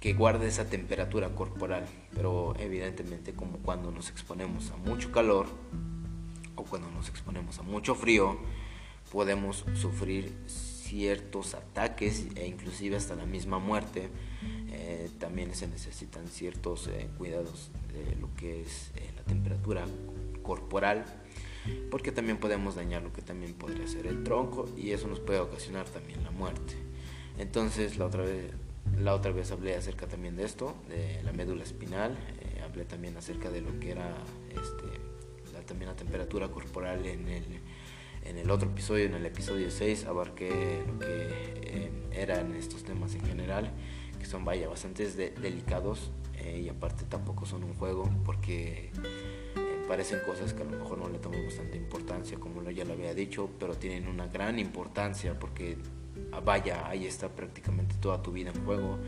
que 0.00 0.12
guarde 0.14 0.48
esa 0.48 0.68
temperatura 0.68 1.30
corporal. 1.30 1.86
Pero 2.14 2.54
evidentemente 2.58 3.32
como 3.32 3.58
cuando 3.58 3.90
nos 3.90 4.10
exponemos 4.10 4.70
a 4.70 4.76
mucho 4.76 5.12
calor 5.12 5.46
o 6.56 6.64
cuando 6.64 6.90
nos 6.90 7.08
exponemos 7.08 7.58
a 7.58 7.62
mucho 7.62 7.94
frío, 7.94 8.38
podemos 9.12 9.64
sufrir 9.74 10.32
ciertos 10.46 11.54
ataques 11.54 12.26
e 12.34 12.46
inclusive 12.46 12.96
hasta 12.96 13.14
la 13.14 13.26
misma 13.26 13.58
muerte. 13.58 14.08
Eh, 14.72 15.10
también 15.18 15.54
se 15.54 15.68
necesitan 15.68 16.28
ciertos 16.28 16.88
cuidados 17.18 17.70
de 17.92 18.16
lo 18.16 18.34
que 18.36 18.62
es 18.62 18.90
eh, 18.96 19.10
la 19.16 19.22
temperatura 19.22 19.84
corporal, 20.42 21.04
porque 21.90 22.12
también 22.12 22.38
podemos 22.38 22.74
dañar 22.74 23.02
lo 23.02 23.12
que 23.12 23.22
también 23.22 23.52
podría 23.54 23.86
ser 23.86 24.06
el 24.06 24.24
tronco 24.24 24.68
y 24.76 24.90
eso 24.90 25.06
nos 25.08 25.20
puede 25.20 25.40
ocasionar 25.40 25.88
también 25.88 26.22
la 26.24 26.30
muerte. 26.30 26.74
Entonces 27.40 27.96
la 27.96 28.04
otra 28.04 28.22
vez, 28.22 28.52
la 28.98 29.14
otra 29.14 29.32
vez 29.32 29.50
hablé 29.50 29.74
acerca 29.74 30.06
también 30.06 30.36
de 30.36 30.44
esto, 30.44 30.74
de 30.88 31.22
la 31.22 31.32
médula 31.32 31.62
espinal, 31.62 32.12
eh, 32.12 32.60
hablé 32.62 32.84
también 32.84 33.16
acerca 33.16 33.50
de 33.50 33.62
lo 33.62 33.80
que 33.80 33.92
era 33.92 34.14
este, 34.50 35.52
la, 35.54 35.60
también 35.62 35.90
la 35.90 35.96
temperatura 35.96 36.48
corporal 36.48 37.06
en 37.06 37.28
el, 37.28 37.44
en 38.24 38.36
el 38.36 38.50
otro 38.50 38.68
episodio, 38.68 39.06
en 39.06 39.14
el 39.14 39.24
episodio 39.24 39.70
6, 39.70 40.04
abarqué 40.04 40.84
lo 40.86 40.98
que 40.98 41.28
eh, 41.62 41.90
eran 42.12 42.54
estos 42.54 42.84
temas 42.84 43.14
en 43.14 43.24
general, 43.24 43.70
que 44.18 44.26
son 44.26 44.44
vaya 44.44 44.68
bastante 44.68 45.08
delicados 45.08 46.10
eh, 46.34 46.60
y 46.64 46.68
aparte 46.68 47.04
tampoco 47.04 47.46
son 47.46 47.64
un 47.64 47.74
juego 47.74 48.10
porque 48.24 48.90
eh, 49.56 49.84
parecen 49.88 50.20
cosas 50.26 50.52
que 50.52 50.62
a 50.62 50.66
lo 50.66 50.78
mejor 50.78 50.98
no 50.98 51.08
le 51.08 51.18
tomamos 51.18 51.56
tanta 51.56 51.76
importancia 51.76 52.38
como 52.38 52.68
ya 52.70 52.84
lo 52.84 52.92
había 52.92 53.14
dicho, 53.14 53.48
pero 53.58 53.74
tienen 53.74 54.08
una 54.08 54.26
gran 54.26 54.58
importancia 54.58 55.38
porque 55.38 55.78
vaya, 56.44 56.86
ahí 56.88 57.06
está 57.06 57.28
prácticamente 57.28 57.94
toda 58.00 58.22
tu 58.22 58.32
vida 58.32 58.50
en 58.54 58.64
juego. 58.64 58.98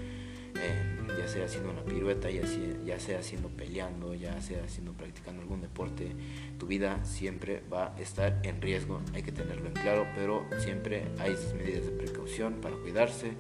Eh, 0.55 0.93
ya 1.19 1.27
sea 1.29 1.47
haciendo 1.47 1.71
una 1.71 1.83
pirueta, 1.83 2.31
ya 2.31 2.47
sea, 2.47 2.77
ya 2.85 3.01
sea 3.01 3.19
haciendo 3.21 3.49
peleando, 3.49 4.15
ya 4.15 4.41
sea 4.43 4.65
haciendo 4.65 4.93
practicando 4.93 5.43
algún 5.43 5.61
deporte, 5.61 6.15
tu 6.59 6.67
vida 6.67 7.05
siempre 7.05 7.63
va 7.73 7.95
a 7.95 8.01
estar 8.01 8.39
en 8.43 8.61
riesgo, 8.61 9.01
hay 9.15 9.23
que 9.23 9.33
tenerlo 9.33 9.69
en 9.69 9.75
claro, 9.75 10.07
pero 10.15 10.47
siempre 10.59 11.05
hay 11.19 11.35
medidas 11.57 11.87
de 11.87 11.93
precaución 11.93 12.55
para 12.61 12.77
cuidarse, 12.77 13.33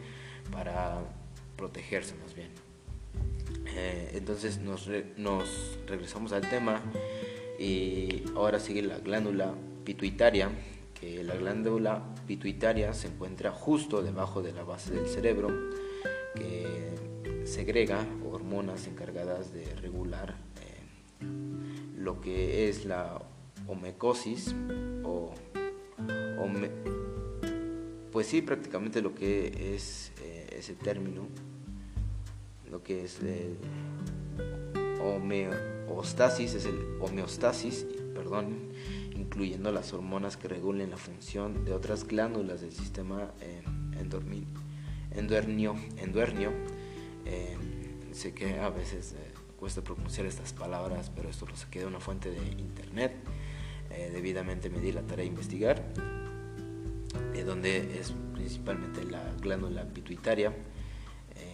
para 0.50 1.02
protegerse 1.56 2.14
más 2.16 2.34
bien. 2.34 2.48
Eh, 3.74 4.12
entonces 4.14 4.58
nos, 4.58 4.88
nos 5.16 5.78
regresamos 5.86 6.32
al 6.32 6.48
tema 6.48 6.82
y 7.58 8.24
ahora 8.34 8.58
sigue 8.58 8.82
la 8.82 8.98
glándula 8.98 9.54
pituitaria, 9.84 10.50
la 11.24 11.34
glándula 11.34 12.02
pituitaria 12.26 12.92
se 12.94 13.08
encuentra 13.08 13.50
justo 13.50 14.02
debajo 14.02 14.42
de 14.42 14.52
la 14.52 14.62
base 14.62 14.94
del 14.94 15.06
cerebro, 15.08 15.48
que 16.34 16.94
segrega 17.44 18.06
hormonas 18.30 18.86
encargadas 18.86 19.52
de 19.52 19.74
regular 19.76 20.36
eh, 20.60 21.26
lo 21.96 22.20
que 22.20 22.68
es 22.68 22.84
la 22.84 23.20
homecosis 23.66 24.54
o 25.04 25.32
pues 28.12 28.26
sí 28.26 28.42
prácticamente 28.42 29.00
lo 29.00 29.14
que 29.14 29.74
es 29.74 30.12
eh, 30.20 30.46
ese 30.58 30.74
término 30.74 31.26
lo 32.70 32.82
que 32.82 33.04
es 33.04 33.20
el 33.20 33.56
homeostasis, 35.02 36.54
es 36.54 36.64
el 36.64 36.96
homeostasis, 37.00 37.86
perdón, 38.14 38.70
incluyendo 39.22 39.72
las 39.72 39.92
hormonas 39.92 40.36
que 40.36 40.48
regulen 40.48 40.90
la 40.90 40.96
función 40.96 41.64
de 41.64 41.72
otras 41.72 42.06
glándulas 42.06 42.60
del 42.60 42.72
sistema 42.72 43.32
eh, 43.40 43.62
endoernio. 45.96 46.52
Eh, 47.24 47.56
sé 48.12 48.34
que 48.34 48.58
a 48.58 48.68
veces 48.70 49.12
eh, 49.12 49.32
cuesta 49.58 49.82
pronunciar 49.82 50.26
estas 50.26 50.52
palabras, 50.52 51.10
pero 51.14 51.28
esto 51.28 51.46
lo 51.46 51.56
saqué 51.56 51.80
de 51.80 51.86
una 51.86 52.00
fuente 52.00 52.30
de 52.30 52.44
internet. 52.60 53.14
debidamente 54.12 54.70
me 54.70 54.80
di 54.80 54.90
la 54.90 55.02
tarea 55.02 55.24
de 55.24 55.28
investigar, 55.28 55.92
donde 57.44 58.00
es 58.00 58.14
principalmente 58.32 59.04
la 59.04 59.22
glándula 59.40 59.84
pituitaria 59.84 60.54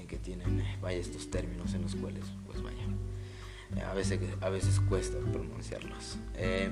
que 0.08 0.16
tienen, 0.16 0.60
eh, 0.60 0.78
vaya, 0.80 0.98
estos 0.98 1.30
términos 1.30 1.74
en 1.74 1.82
los 1.82 1.94
cuales, 1.94 2.24
pues 2.46 2.62
vaya, 2.62 2.82
eh, 3.76 3.82
a 3.82 3.92
veces, 3.92 4.18
a 4.40 4.48
veces 4.48 4.80
cuesta 4.80 5.18
pronunciarlos. 5.18 6.18
Eh, 6.34 6.70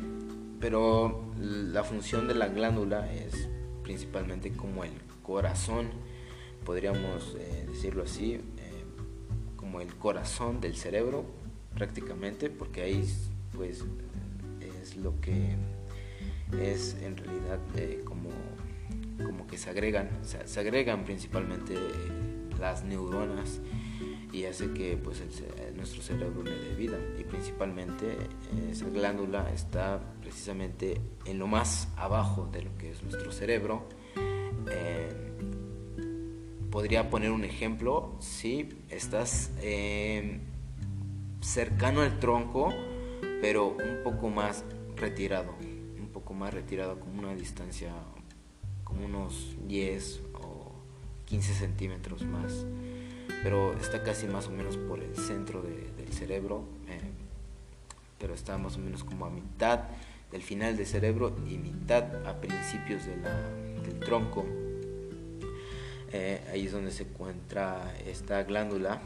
pero 0.61 1.33
la 1.39 1.85
función 1.85 2.29
de 2.29 2.35
la 2.35 2.49
glándula 2.49 3.13
es 3.13 3.49
principalmente 3.83 4.53
como 4.53 4.85
el 4.85 4.93
corazón, 5.23 5.89
podríamos 6.65 7.37
decirlo 7.67 8.05
así, 8.05 8.41
como 9.57 9.81
el 9.81 9.95
corazón 9.97 10.61
del 10.61 10.77
cerebro 10.77 11.25
prácticamente, 11.75 12.51
porque 12.51 12.83
ahí 12.83 13.05
pues 13.55 13.85
es 14.61 14.97
lo 14.97 15.21
que 15.21 15.57
es 16.61 16.97
en 17.03 17.17
realidad 17.17 17.61
como, 18.05 18.31
como 19.25 19.47
que 19.47 19.59
se 19.59 19.71
agregan, 19.71 20.09
se 20.23 20.61
agregan 20.61 21.05
principalmente 21.05 21.75
las 22.59 22.85
neuronas 22.85 23.61
y 24.33 24.45
hace 24.45 24.71
que 24.73 24.97
pues 24.97 25.23
nuestro 25.77 26.03
cerebro 26.03 26.43
le 26.43 26.51
dé 26.51 26.75
vida. 26.75 26.99
Y 27.19 27.25
principalmente 27.25 28.13
eh, 28.13 28.69
esa 28.71 28.87
glándula 28.89 29.51
está 29.53 30.01
precisamente 30.27 31.01
en 31.25 31.39
lo 31.39 31.47
más 31.47 31.89
abajo 31.97 32.49
de 32.51 32.63
lo 32.63 32.77
que 32.77 32.91
es 32.91 33.03
nuestro 33.03 33.31
cerebro 33.31 33.89
eh, 34.71 35.33
podría 36.71 37.09
poner 37.11 37.31
un 37.31 37.45
ejemplo 37.45 38.17
si 38.19 38.69
estás 38.91 39.53
eh, 39.61 40.41
cercano 41.41 42.01
al 42.03 42.19
tronco 42.19 42.75
pero 43.41 43.69
un 43.69 44.03
poco 44.03 44.29
más 44.29 44.65
retirado 44.97 45.55
un 45.99 46.11
poco 46.13 46.35
más 46.35 46.53
retirado 46.53 46.99
como 46.99 47.21
una 47.21 47.35
distancia 47.35 47.93
como 48.85 49.07
unos 49.07 49.55
10 49.69 50.23
15 51.27 51.55
centímetros 51.55 52.25
más, 52.25 52.65
pero 53.43 53.75
está 53.75 54.03
casi 54.03 54.27
más 54.27 54.47
o 54.47 54.53
menos 54.53 54.77
por 54.77 55.01
el 55.01 55.17
centro 55.17 55.61
del 55.61 56.13
cerebro, 56.13 56.65
eh, 56.89 57.01
pero 58.19 58.33
está 58.33 58.57
más 58.59 58.77
o 58.77 58.79
menos 58.79 59.05
como 59.05 59.27
a 59.27 59.31
mitad 59.31 59.81
del 60.33 60.43
final 60.43 60.77
del 60.77 60.87
cerebro 60.87 61.37
y 61.49 61.59
mitad 61.59 62.27
a 62.27 62.41
principios 62.41 63.07
de 63.07 63.17
del 63.17 64.01
tronco. 64.01 64.45
Eh, 66.13 66.41
ahí 66.53 66.67
es 66.67 66.73
donde 66.73 66.91
se 66.91 67.05
encuentra 67.05 67.95
esta 68.07 68.43
glándula. 68.45 69.01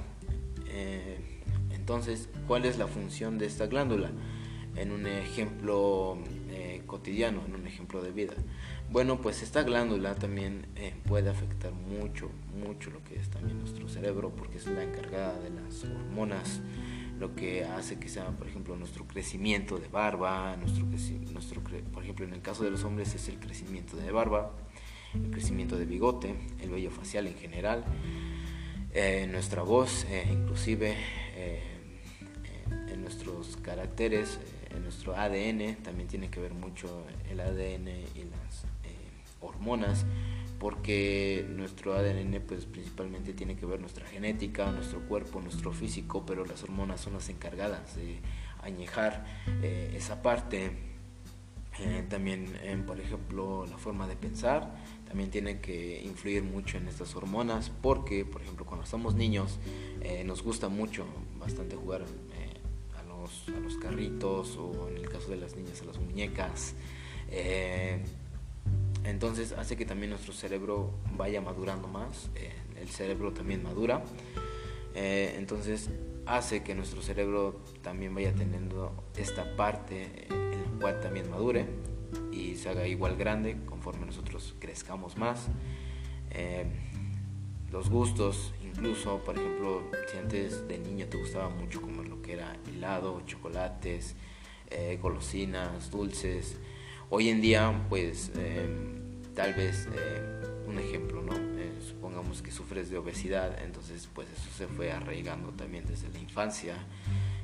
Eh, 0.67 1.19
Entonces, 1.75 2.29
¿cuál 2.47 2.67
es 2.67 2.79
la 2.79 2.87
función 2.87 3.39
de 3.39 3.47
esta 3.47 3.67
glándula? 3.67 4.11
En 4.77 4.93
un 4.93 5.07
ejemplo 5.07 6.17
eh, 6.51 6.83
cotidiano, 6.87 7.43
en 7.47 7.55
un 7.57 7.67
ejemplo 7.67 8.01
de 8.01 8.13
vida. 8.13 8.35
Bueno, 8.91 9.21
pues 9.21 9.43
esta 9.43 9.63
glándula 9.63 10.15
también 10.15 10.67
puede 11.07 11.31
afectar 11.31 11.73
mucho, 11.73 12.31
mucho 12.65 12.91
lo 12.91 13.03
que 13.03 13.17
es 13.17 13.29
también 13.31 13.59
nuestro 13.59 13.89
cerebro, 13.89 14.31
porque 14.31 14.59
es 14.59 14.67
la 14.67 14.83
encargada 14.83 15.39
de 15.41 15.51
las 15.51 15.85
hormonas, 15.85 16.61
lo 17.21 17.35
que 17.37 17.65
hace 17.65 17.99
que 18.01 18.09
sea, 18.09 18.31
por 18.31 18.49
ejemplo, 18.49 18.75
nuestro 18.77 19.07
crecimiento 19.07 19.77
de 19.77 19.89
barba, 19.89 20.57
nuestro, 20.57 20.87
nuestro 20.87 21.61
por 21.93 22.03
ejemplo, 22.03 22.25
en 22.25 22.33
el 22.33 22.41
caso 22.41 22.65
de 22.65 22.71
los 22.71 22.83
hombres 22.83 23.15
es 23.15 23.29
el 23.29 23.39
crecimiento 23.39 23.99
de 23.99 24.11
barba, 24.11 24.53
el 25.13 25.31
crecimiento 25.31 25.77
de 25.77 25.85
bigote, 25.85 26.35
el 26.63 26.71
vello 26.71 26.91
facial 26.91 27.27
en 27.27 27.35
general, 27.35 27.85
eh, 28.95 29.29
nuestra 29.31 29.63
voz, 29.63 30.07
eh, 30.07 30.27
inclusive 30.33 30.97
eh, 31.37 31.63
en 32.91 33.03
nuestros 33.03 33.59
caracteres, 33.59 34.41
en 34.75 34.83
nuestro 34.83 35.15
ADN, 35.15 35.77
también 35.83 36.09
tiene 36.09 36.31
que 36.31 36.41
ver 36.41 36.55
mucho 36.55 37.05
el 37.31 37.41
ADN 37.41 37.89
y 38.15 38.25
las 38.25 38.65
hormonas, 39.43 40.07
porque 40.61 41.45
nuestro 41.49 41.95
ADN 41.95 42.43
pues 42.47 42.67
principalmente 42.67 43.33
tiene 43.33 43.57
que 43.57 43.67
ver 43.67 43.81
nuestra 43.81 44.07
genética, 44.07 44.71
nuestro 44.71 45.01
cuerpo, 45.09 45.41
nuestro 45.41 45.73
físico, 45.73 46.25
pero 46.25 46.45
las 46.45 46.63
hormonas 46.63 47.01
son 47.01 47.15
las 47.15 47.29
encargadas 47.31 47.97
de 47.97 48.21
añejar 48.63 49.25
esa 49.95 50.23
parte. 50.23 50.71
también, 52.11 52.47
por 52.87 53.01
ejemplo, 53.01 53.67
la 53.67 53.79
forma 53.79 54.07
de 54.07 54.17
pensar, 54.17 54.77
también 55.11 55.31
tiene 55.31 55.61
que 55.61 56.03
influir 56.05 56.45
mucho 56.45 56.77
en 56.77 56.87
estas 56.87 57.17
hormonas 57.17 57.73
porque, 57.83 58.25
por 58.25 58.43
ejemplo, 58.43 58.65
cuando 58.65 58.85
estamos 58.85 59.17
niños 59.17 59.59
eh, 60.03 60.23
nos 60.23 60.45
gusta 60.45 60.69
mucho, 60.69 61.05
bastante 61.37 61.75
jugar 61.75 62.03
eh, 62.03 62.61
a, 62.97 63.03
los, 63.03 63.77
carritos 63.79 64.57
o 64.57 64.89
en 64.89 64.99
el 64.99 65.09
caso 65.09 65.31
de 65.31 65.37
las 65.39 65.57
niñas 65.57 65.83
a 65.83 65.87
las 65.87 65.99
muñecas. 65.99 66.75
Eh, 69.11 69.13
entonces 69.13 69.53
hace 69.53 69.77
que 69.77 69.85
también 69.85 70.11
nuestro 70.11 70.33
cerebro 70.33 70.93
vaya 71.17 71.41
madurando 71.41 71.89
más, 71.89 72.31
el 72.81 72.89
cerebro 72.89 73.33
también 73.33 73.63
madura, 73.63 74.03
entonces 74.95 75.91
hace 76.27 76.63
que 76.63 76.75
nuestro 76.75 77.03
cerebro 77.03 77.61
también 77.83 78.15
vaya 78.15 78.33
teniendo 78.33 79.05
esta 79.17 79.57
parte 79.57 80.27
en 80.31 80.63
la 80.63 80.81
cual 80.81 81.01
también 81.01 81.31
madure 81.31 81.67
y 82.33 82.57
se 82.57 82.69
haga 82.69 82.87
igual 82.87 83.17
grande 83.17 83.57
conforme 83.67 84.07
nosotros 84.07 84.55
crezcamos 84.59 85.17
más. 85.17 85.49
Eh, 86.31 86.65
los 87.71 87.89
gustos, 87.89 88.53
incluso, 88.65 89.19
por 89.25 89.37
ejemplo, 89.39 89.83
si 90.11 90.19
antes 90.19 90.67
de 90.67 90.79
niño 90.79 91.07
te 91.07 91.19
gustaba 91.19 91.49
mucho 91.49 91.81
comer 91.81 92.09
lo 92.09 92.21
que 92.23 92.33
era 92.33 92.57
helado, 92.67 93.21
chocolates, 93.27 94.17
eh, 94.71 94.99
golosinas, 95.01 95.91
dulces, 95.91 96.57
hoy 97.11 97.29
en 97.29 97.41
día, 97.41 97.87
pues, 97.89 98.33
eh, 98.37 99.00
tal 99.35 99.55
vez, 99.55 99.89
un 100.67 100.79
ejemplo, 100.79 101.23
¿no? 101.23 101.35
supongamos 101.81 102.43
que 102.43 102.51
sufres 102.51 102.91
de 102.91 102.99
obesidad, 102.99 103.63
entonces, 103.63 104.09
pues, 104.15 104.29
eso 104.31 104.51
se 104.57 104.67
fue 104.67 104.93
arraigando 104.93 105.51
también 105.51 105.85
desde 105.87 106.09
la 106.11 106.19
infancia. 106.19 106.77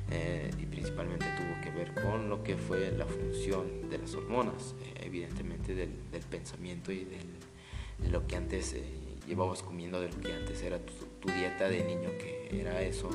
Eh, 0.09 0.49
y 0.57 0.65
principalmente 0.65 1.25
tuvo 1.37 1.59
que 1.61 1.69
ver 1.69 1.93
con 2.01 2.29
lo 2.29 2.41
que 2.41 2.55
fue 2.55 2.91
la 2.91 3.05
función 3.05 3.89
de 3.89 3.97
las 3.97 4.13
hormonas, 4.15 4.73
eh, 4.81 5.01
evidentemente 5.03 5.75
del, 5.75 5.89
pensamiento 6.29 6.93
y 6.93 7.03
de 7.03 8.09
lo 8.09 8.25
que 8.25 8.37
antes 8.37 8.73
eh, 8.73 8.85
llevabas 9.27 9.61
comiendo, 9.61 9.99
de 9.99 10.07
lo 10.07 10.19
que 10.21 10.31
antes 10.31 10.61
era 10.61 10.79
tu, 10.79 10.93
dieta 11.27 11.67
de 11.67 11.83
niño, 11.83 12.09
que 12.17 12.57
era 12.57 12.81
eso, 12.81 13.09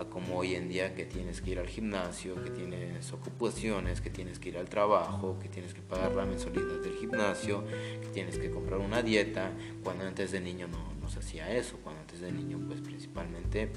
a 0.00 0.06
como 0.06 0.38
hoy 0.38 0.54
en 0.54 0.68
día 0.68 0.94
que 0.94 1.04
tienes 1.04 1.40
que 1.40 1.50
ir 1.50 1.58
al 1.58 1.66
gimnasio, 1.66 2.42
que 2.42 2.50
tienes 2.50 3.12
ocupaciones, 3.12 4.00
que 4.00 4.10
tienes 4.10 4.38
que 4.38 4.48
ir 4.48 4.58
al 4.58 4.68
trabajo, 4.68 5.38
que 5.40 5.48
tienes 5.48 5.74
que 5.74 5.82
pagar 5.82 6.14
la 6.14 6.24
mensualidad 6.24 6.80
del 6.80 6.94
gimnasio, 6.96 7.64
que 8.00 8.08
tienes 8.12 8.38
que 8.38 8.50
comprar 8.50 8.80
una 8.80 9.02
dieta, 9.02 9.50
cuando 9.84 10.04
antes 10.04 10.32
de 10.32 10.40
niño 10.40 10.68
no, 10.68 10.94
no 11.00 11.08
se 11.10 11.18
hacía 11.18 11.54
eso, 11.54 11.78
cuando 11.82 12.00
antes 12.00 12.20
de 12.20 12.32
niño 12.32 12.58
pues 12.66 12.80
principalmente 12.80 13.70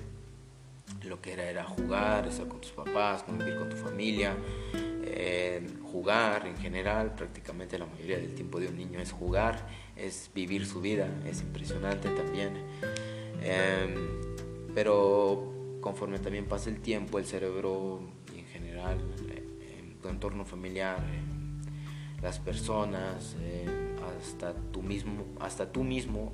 lo 1.04 1.22
que 1.22 1.34
era 1.34 1.50
era 1.50 1.64
jugar, 1.64 2.28
estar 2.28 2.48
con 2.48 2.62
tus 2.62 2.72
papás, 2.72 3.24
convivir 3.24 3.58
con 3.58 3.70
tu 3.70 3.76
familia, 3.76 4.36
eh, 5.04 5.68
jugar 5.92 6.48
en 6.48 6.58
general, 6.58 7.14
prácticamente 7.16 7.78
la 7.78 7.86
mayoría 7.86 8.18
del 8.18 8.34
tiempo 8.34 8.60
de 8.60 8.68
un 8.68 8.78
niño 8.78 9.00
es 9.00 9.12
jugar, 9.12 9.68
es 9.96 10.30
vivir 10.34 10.66
su 10.66 10.80
vida, 10.80 11.10
es 11.26 11.42
impresionante 11.42 12.10
también. 12.10 12.54
Em, 13.42 14.74
pero 14.74 15.53
conforme 15.84 16.18
también 16.18 16.46
pasa 16.46 16.70
el 16.70 16.80
tiempo, 16.80 17.20
el 17.20 17.26
cerebro 17.26 18.00
y 18.36 18.40
en 18.40 18.46
general, 18.46 18.98
eh, 19.30 19.96
tu 20.02 20.08
entorno 20.10 20.46
familiar, 20.46 20.98
eh, 21.00 22.22
las 22.22 22.40
personas, 22.40 23.36
hasta 24.18 24.54
tú 24.72 24.82
mismo, 24.82 25.26
hasta 25.40 25.72
tú 25.72 25.84
mismo 25.84 26.34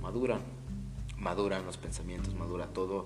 maduran 0.00 0.40
maduran 1.22 1.64
los 1.64 1.78
pensamientos, 1.78 2.34
madura 2.34 2.66
todo. 2.66 3.04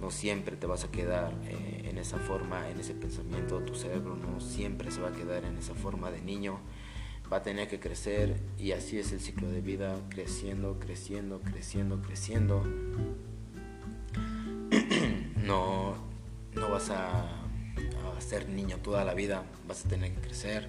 No 0.00 0.10
siempre 0.10 0.56
te 0.56 0.66
vas 0.66 0.84
a 0.84 0.90
quedar 0.90 1.34
eh, 1.44 1.88
en 1.90 1.98
esa 1.98 2.18
forma, 2.18 2.68
en 2.70 2.80
ese 2.80 2.94
pensamiento. 2.94 3.60
Tu 3.60 3.74
cerebro 3.74 4.16
no 4.16 4.40
siempre 4.40 4.90
se 4.90 5.00
va 5.00 5.08
a 5.08 5.12
quedar 5.12 5.44
en 5.44 5.58
esa 5.58 5.74
forma 5.74 6.10
de 6.10 6.22
niño. 6.22 6.58
Va 7.30 7.38
a 7.38 7.42
tener 7.42 7.68
que 7.68 7.78
crecer 7.78 8.40
y 8.58 8.72
así 8.72 8.98
es 8.98 9.12
el 9.12 9.20
ciclo 9.20 9.48
de 9.50 9.60
vida, 9.60 9.96
creciendo, 10.08 10.78
creciendo, 10.80 11.40
creciendo, 11.40 12.00
creciendo. 12.00 12.64
No, 15.50 15.96
no 16.54 16.70
vas 16.70 16.90
a, 16.90 17.26
ser 18.20 18.48
niño 18.48 18.76
toda 18.76 19.04
la 19.04 19.14
vida, 19.14 19.42
vas 19.66 19.84
a 19.84 19.88
tener 19.88 20.14
que 20.14 20.20
crecer. 20.20 20.68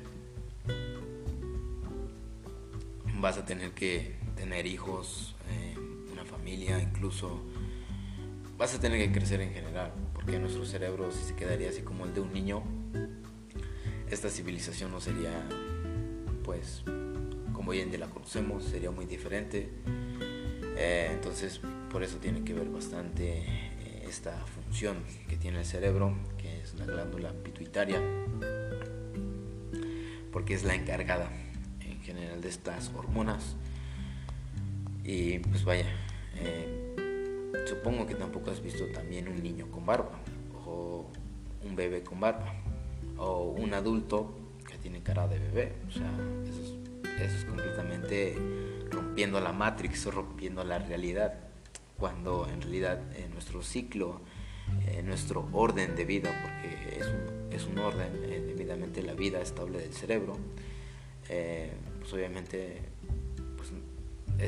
Vas 3.20 3.38
a 3.38 3.46
tener 3.46 3.72
que 3.72 4.16
tener 4.36 4.66
hijos, 4.66 5.36
eh, 5.52 5.76
familia, 6.26 6.80
incluso 6.80 7.42
vas 8.58 8.74
a 8.74 8.80
tener 8.80 8.98
que 9.00 9.12
crecer 9.12 9.42
en 9.42 9.54
general, 9.54 9.92
porque 10.14 10.40
nuestro 10.40 10.66
cerebro 10.66 11.12
si 11.12 11.24
se 11.26 11.36
quedaría 11.36 11.70
así 11.70 11.82
como 11.82 12.06
el 12.06 12.14
de 12.14 12.22
un 12.22 12.32
niño, 12.34 12.64
esta 14.10 14.30
civilización 14.30 14.92
no 14.92 15.02
sería, 15.02 15.34
pues, 16.44 16.84
como 17.54 17.72
hoy 17.72 17.82
en 17.82 17.90
día 17.90 18.00
la 18.00 18.10
conocemos, 18.10 18.64
sería 18.64 18.92
muy 18.92 19.06
diferente. 19.06 19.70
Eh, 20.78 21.10
entonces, 21.12 21.60
por 21.92 22.02
eso 22.02 22.18
tiene 22.18 22.44
que 22.44 22.54
ver 22.54 22.70
bastante 22.70 23.71
esta 24.12 24.36
función 24.46 24.98
que 25.30 25.38
tiene 25.38 25.60
el 25.60 25.66
cerebro, 25.66 26.14
que 26.38 26.62
es 26.62 26.74
la 26.74 26.86
glándula 26.86 27.32
pituitaria, 27.32 28.02
porque 30.34 30.54
es 30.54 30.66
la 30.66 30.76
encargada 30.76 31.30
en 31.80 32.02
general 32.02 32.42
de 32.42 32.50
estas 32.50 32.92
hormonas. 32.94 33.56
Y 35.06 35.40
pues 35.40 35.64
vaya, 35.64 35.86
eh, 36.36 36.94
supongo 37.66 38.06
que 38.06 38.16
tampoco 38.16 38.52
has 38.52 38.62
visto 38.62 38.86
también 38.88 39.30
un 39.30 39.42
niño 39.42 39.72
con 39.72 39.86
barba 39.86 40.20
o 40.66 41.10
un 41.64 41.76
bebé 41.78 42.04
con 42.04 42.20
barba 42.20 42.54
o 43.18 43.44
un 43.44 43.74
adulto 43.74 44.36
que 44.70 44.78
tiene 44.78 45.02
cara 45.02 45.26
de 45.30 45.40
bebé. 45.40 45.74
O 45.88 45.92
sea, 45.92 46.12
eso 46.44 46.62
es, 46.62 47.46
completamente 47.46 48.36
rompiendo 48.90 49.40
la 49.40 49.54
matrix 49.54 50.06
rompiendo 50.06 50.66
la 50.66 50.80
realidad 50.80 51.51
cuando 52.02 52.50
en 52.50 52.62
realidad 52.62 53.00
en 53.16 53.32
nuestro 53.32 53.64
ciclo, 53.64 54.20
en 54.88 55.06
nuestro 55.06 55.48
orden 55.54 55.96
de 55.96 56.04
vida, 56.04 56.32
porque 56.42 57.00
es 57.00 57.08
un, 57.08 57.54
es 57.54 57.66
un 57.66 57.78
orden, 57.78 58.10
eh, 58.24 58.44
debidamente 58.46 59.04
la 59.04 59.14
vida 59.14 59.40
estable 59.40 59.80
del 59.80 59.94
cerebro, 59.94 60.38
eh, 61.30 61.72
pues 62.00 62.12
obviamente 62.14 62.82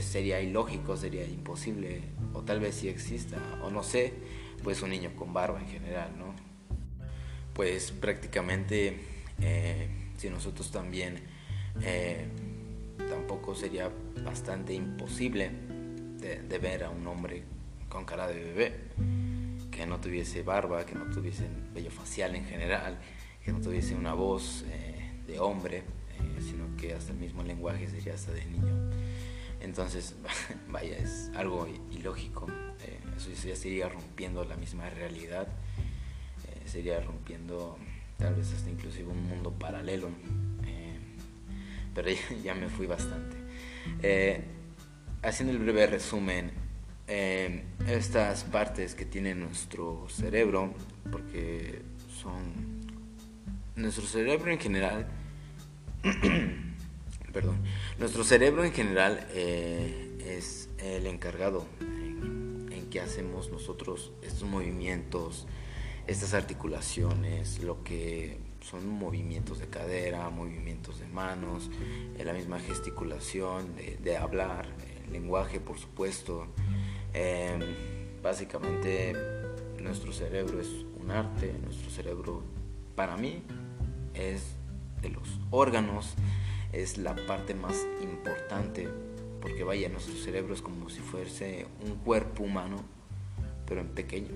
sería 0.02 0.42
ilógico, 0.42 0.98
sería 0.98 1.26
imposible, 1.26 2.02
o 2.34 2.42
tal 2.42 2.60
vez 2.60 2.76
si 2.76 2.90
exista, 2.90 3.38
o 3.64 3.70
no 3.70 3.84
sé, 3.84 4.14
pues 4.64 4.82
un 4.82 4.90
niño 4.90 5.12
con 5.16 5.34
barba 5.34 5.60
en 5.60 5.68
general, 5.68 6.18
¿no? 6.18 6.34
Pues 7.54 7.92
prácticamente 7.92 9.00
eh, 9.40 9.88
si 10.18 10.32
nosotros 10.32 10.72
también 10.72 11.20
eh, 11.84 12.26
tampoco 13.10 13.54
sería 13.54 13.92
bastante 14.24 14.74
imposible 14.74 15.52
de, 16.24 16.58
ver 16.60 16.84
a 16.84 16.90
un 16.90 17.06
hombre 17.08 17.44
con 17.90 18.06
cara 18.06 18.28
de 18.28 18.36
bebé, 18.36 18.76
que 19.72 19.86
no 19.86 20.00
tuviese 20.00 20.42
barba, 20.44 20.86
que 20.86 20.96
no 20.96 21.06
tuviese 21.06 21.48
vello 21.74 21.92
facial 21.92 22.36
en 22.36 22.46
general, 22.46 22.98
que 23.44 23.52
no 23.52 23.60
tuviese 23.60 23.96
una 23.96 24.14
voz 24.14 24.64
eh, 24.70 25.12
de 25.28 25.40
hombre, 25.40 25.84
sino 26.40 26.76
que 26.78 26.94
hasta 26.94 27.12
el 27.12 27.20
mismo 27.20 27.44
lenguaje 27.44 27.88
sería 27.88 28.14
hasta 28.14 28.32
de 28.32 28.46
niño. 28.46 28.92
Entonces, 29.62 30.16
vaya, 30.70 30.98
es 30.98 31.32
algo 31.36 31.68
ilógico. 31.92 32.48
Eh, 32.86 33.00
eso 33.18 33.48
ya 33.48 33.56
sería 33.56 33.90
rompiendo 33.90 34.44
la 34.44 34.56
misma 34.56 34.90
realidad. 34.90 35.48
Eh, 36.48 36.68
sería 36.68 37.00
rompiendo 37.02 37.78
tal 38.18 38.36
vez 38.36 38.54
hasta 38.54 38.70
inclusive 38.70 39.10
un 39.10 39.24
mundo 39.28 39.52
paralelo. 39.52 40.10
Eh, 40.66 40.98
pero 41.96 42.10
ya, 42.44 42.54
me 42.54 42.68
fui 42.68 42.88
bastante. 42.88 43.38
Haciendo 45.24 45.54
el 45.54 45.60
breve 45.60 45.88
resumen, 45.88 46.52
eh, 47.08 47.64
estas 47.88 48.44
partes 48.44 48.96
que 48.96 49.06
tiene 49.06 49.36
nuestro 49.36 50.08
cerebro, 50.10 50.74
porque 51.12 51.82
son 52.22 52.82
nuestro 53.76 54.06
cerebro 54.06 54.52
en 54.52 54.60
general, 54.60 55.08
perdón, 57.34 57.58
nuestro 57.98 58.24
cerebro 58.24 58.64
en 58.64 58.74
general 58.74 59.28
eh, 59.32 60.18
es 60.26 60.70
el 60.78 61.08
encargado 61.08 61.66
en, 61.82 62.70
en 62.72 62.90
que 62.90 63.00
hacemos 63.00 63.50
nosotros 63.50 64.12
estos 64.22 64.48
movimientos, 64.48 65.48
estas 66.08 66.34
articulaciones, 66.34 67.64
lo 67.64 67.84
que 67.84 68.38
son 68.64 68.88
movimientos 68.88 69.60
de 69.60 69.68
cadera, 69.68 70.30
movimientos 70.30 71.00
de 71.00 71.08
manos, 71.08 71.70
la 72.18 72.34
misma 72.34 72.60
gesticulación 72.60 73.76
de, 73.76 74.18
hablar, 74.18 74.68
lenguaje 75.12 75.60
por 75.60 75.78
supuesto. 75.78 76.48
Em, 77.14 77.62
básicamente 78.22 79.14
nuestro 79.80 80.14
cerebro 80.14 80.60
es 80.60 80.70
un 81.02 81.12
arte, 81.12 81.54
nuestro 81.64 81.90
cerebro 81.92 82.44
para 82.96 83.18
mí 83.18 83.44
es 84.14 84.56
de 85.02 85.10
los 85.10 85.40
órganos, 85.52 86.14
es 86.72 86.98
la 86.98 87.16
parte 87.16 87.54
más 87.54 87.86
importante, 88.02 88.88
porque 89.42 89.64
vaya, 89.64 89.90
nuestro 89.90 90.16
cerebro 90.16 90.54
es 90.54 90.62
como 90.62 90.90
si 90.90 91.02
fuese 91.02 91.68
un 91.86 91.96
cuerpo 91.96 92.44
humano, 92.44 92.78
pero 93.68 93.82
en 93.82 93.90
pequeño, 93.90 94.32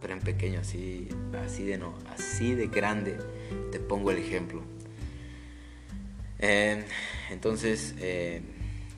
pero 0.00 0.14
en 0.14 0.20
pequeño, 0.20 0.60
así, 0.60 1.08
así 1.44 1.64
de 1.64 1.78
no, 1.78 1.94
así 2.10 2.54
de 2.54 2.66
grande, 2.66 3.16
te 3.70 3.78
pongo 3.78 4.10
el 4.10 4.18
ejemplo. 4.18 4.62
Em, 6.38 6.84
entonces, 7.30 7.94
eh, 7.98 8.42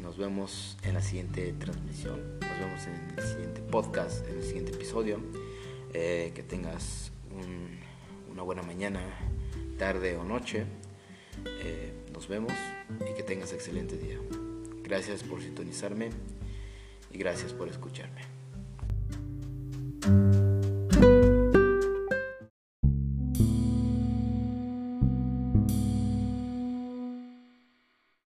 nos 0.01 0.17
vemos 0.17 0.77
en 0.83 0.95
la 0.95 1.03
siguiente 1.03 1.53
transmisión. 1.59 2.39
Nos 2.41 2.59
vemos 2.59 2.87
en 2.87 3.19
el 3.19 3.25
siguiente 3.25 3.61
podcast, 3.63 4.27
en 4.29 4.39
el 4.39 4.45
siguiente 4.45 4.73
episodio. 4.73 5.21
Eh, 5.93 6.33
que 6.35 6.43
tengas 6.43 7.13
una 8.31 8.43
buena 8.43 8.63
mañana, 8.63 9.01
tarde 9.79 10.17
o 10.17 10.25
noche. 10.25 10.65
Eh, 11.45 11.93
nos 12.13 12.29
vemos 12.29 12.53
y 13.01 13.15
que 13.15 13.23
tengas 13.23 13.53
excelente 13.53 13.97
día. 13.97 14.19
Gracias 14.83 15.23
por 15.23 15.41
sintonizarme 15.41 16.11
y 17.11 17.19
gracias 17.19 17.53
por 17.53 17.69
escucharme. 17.69 18.38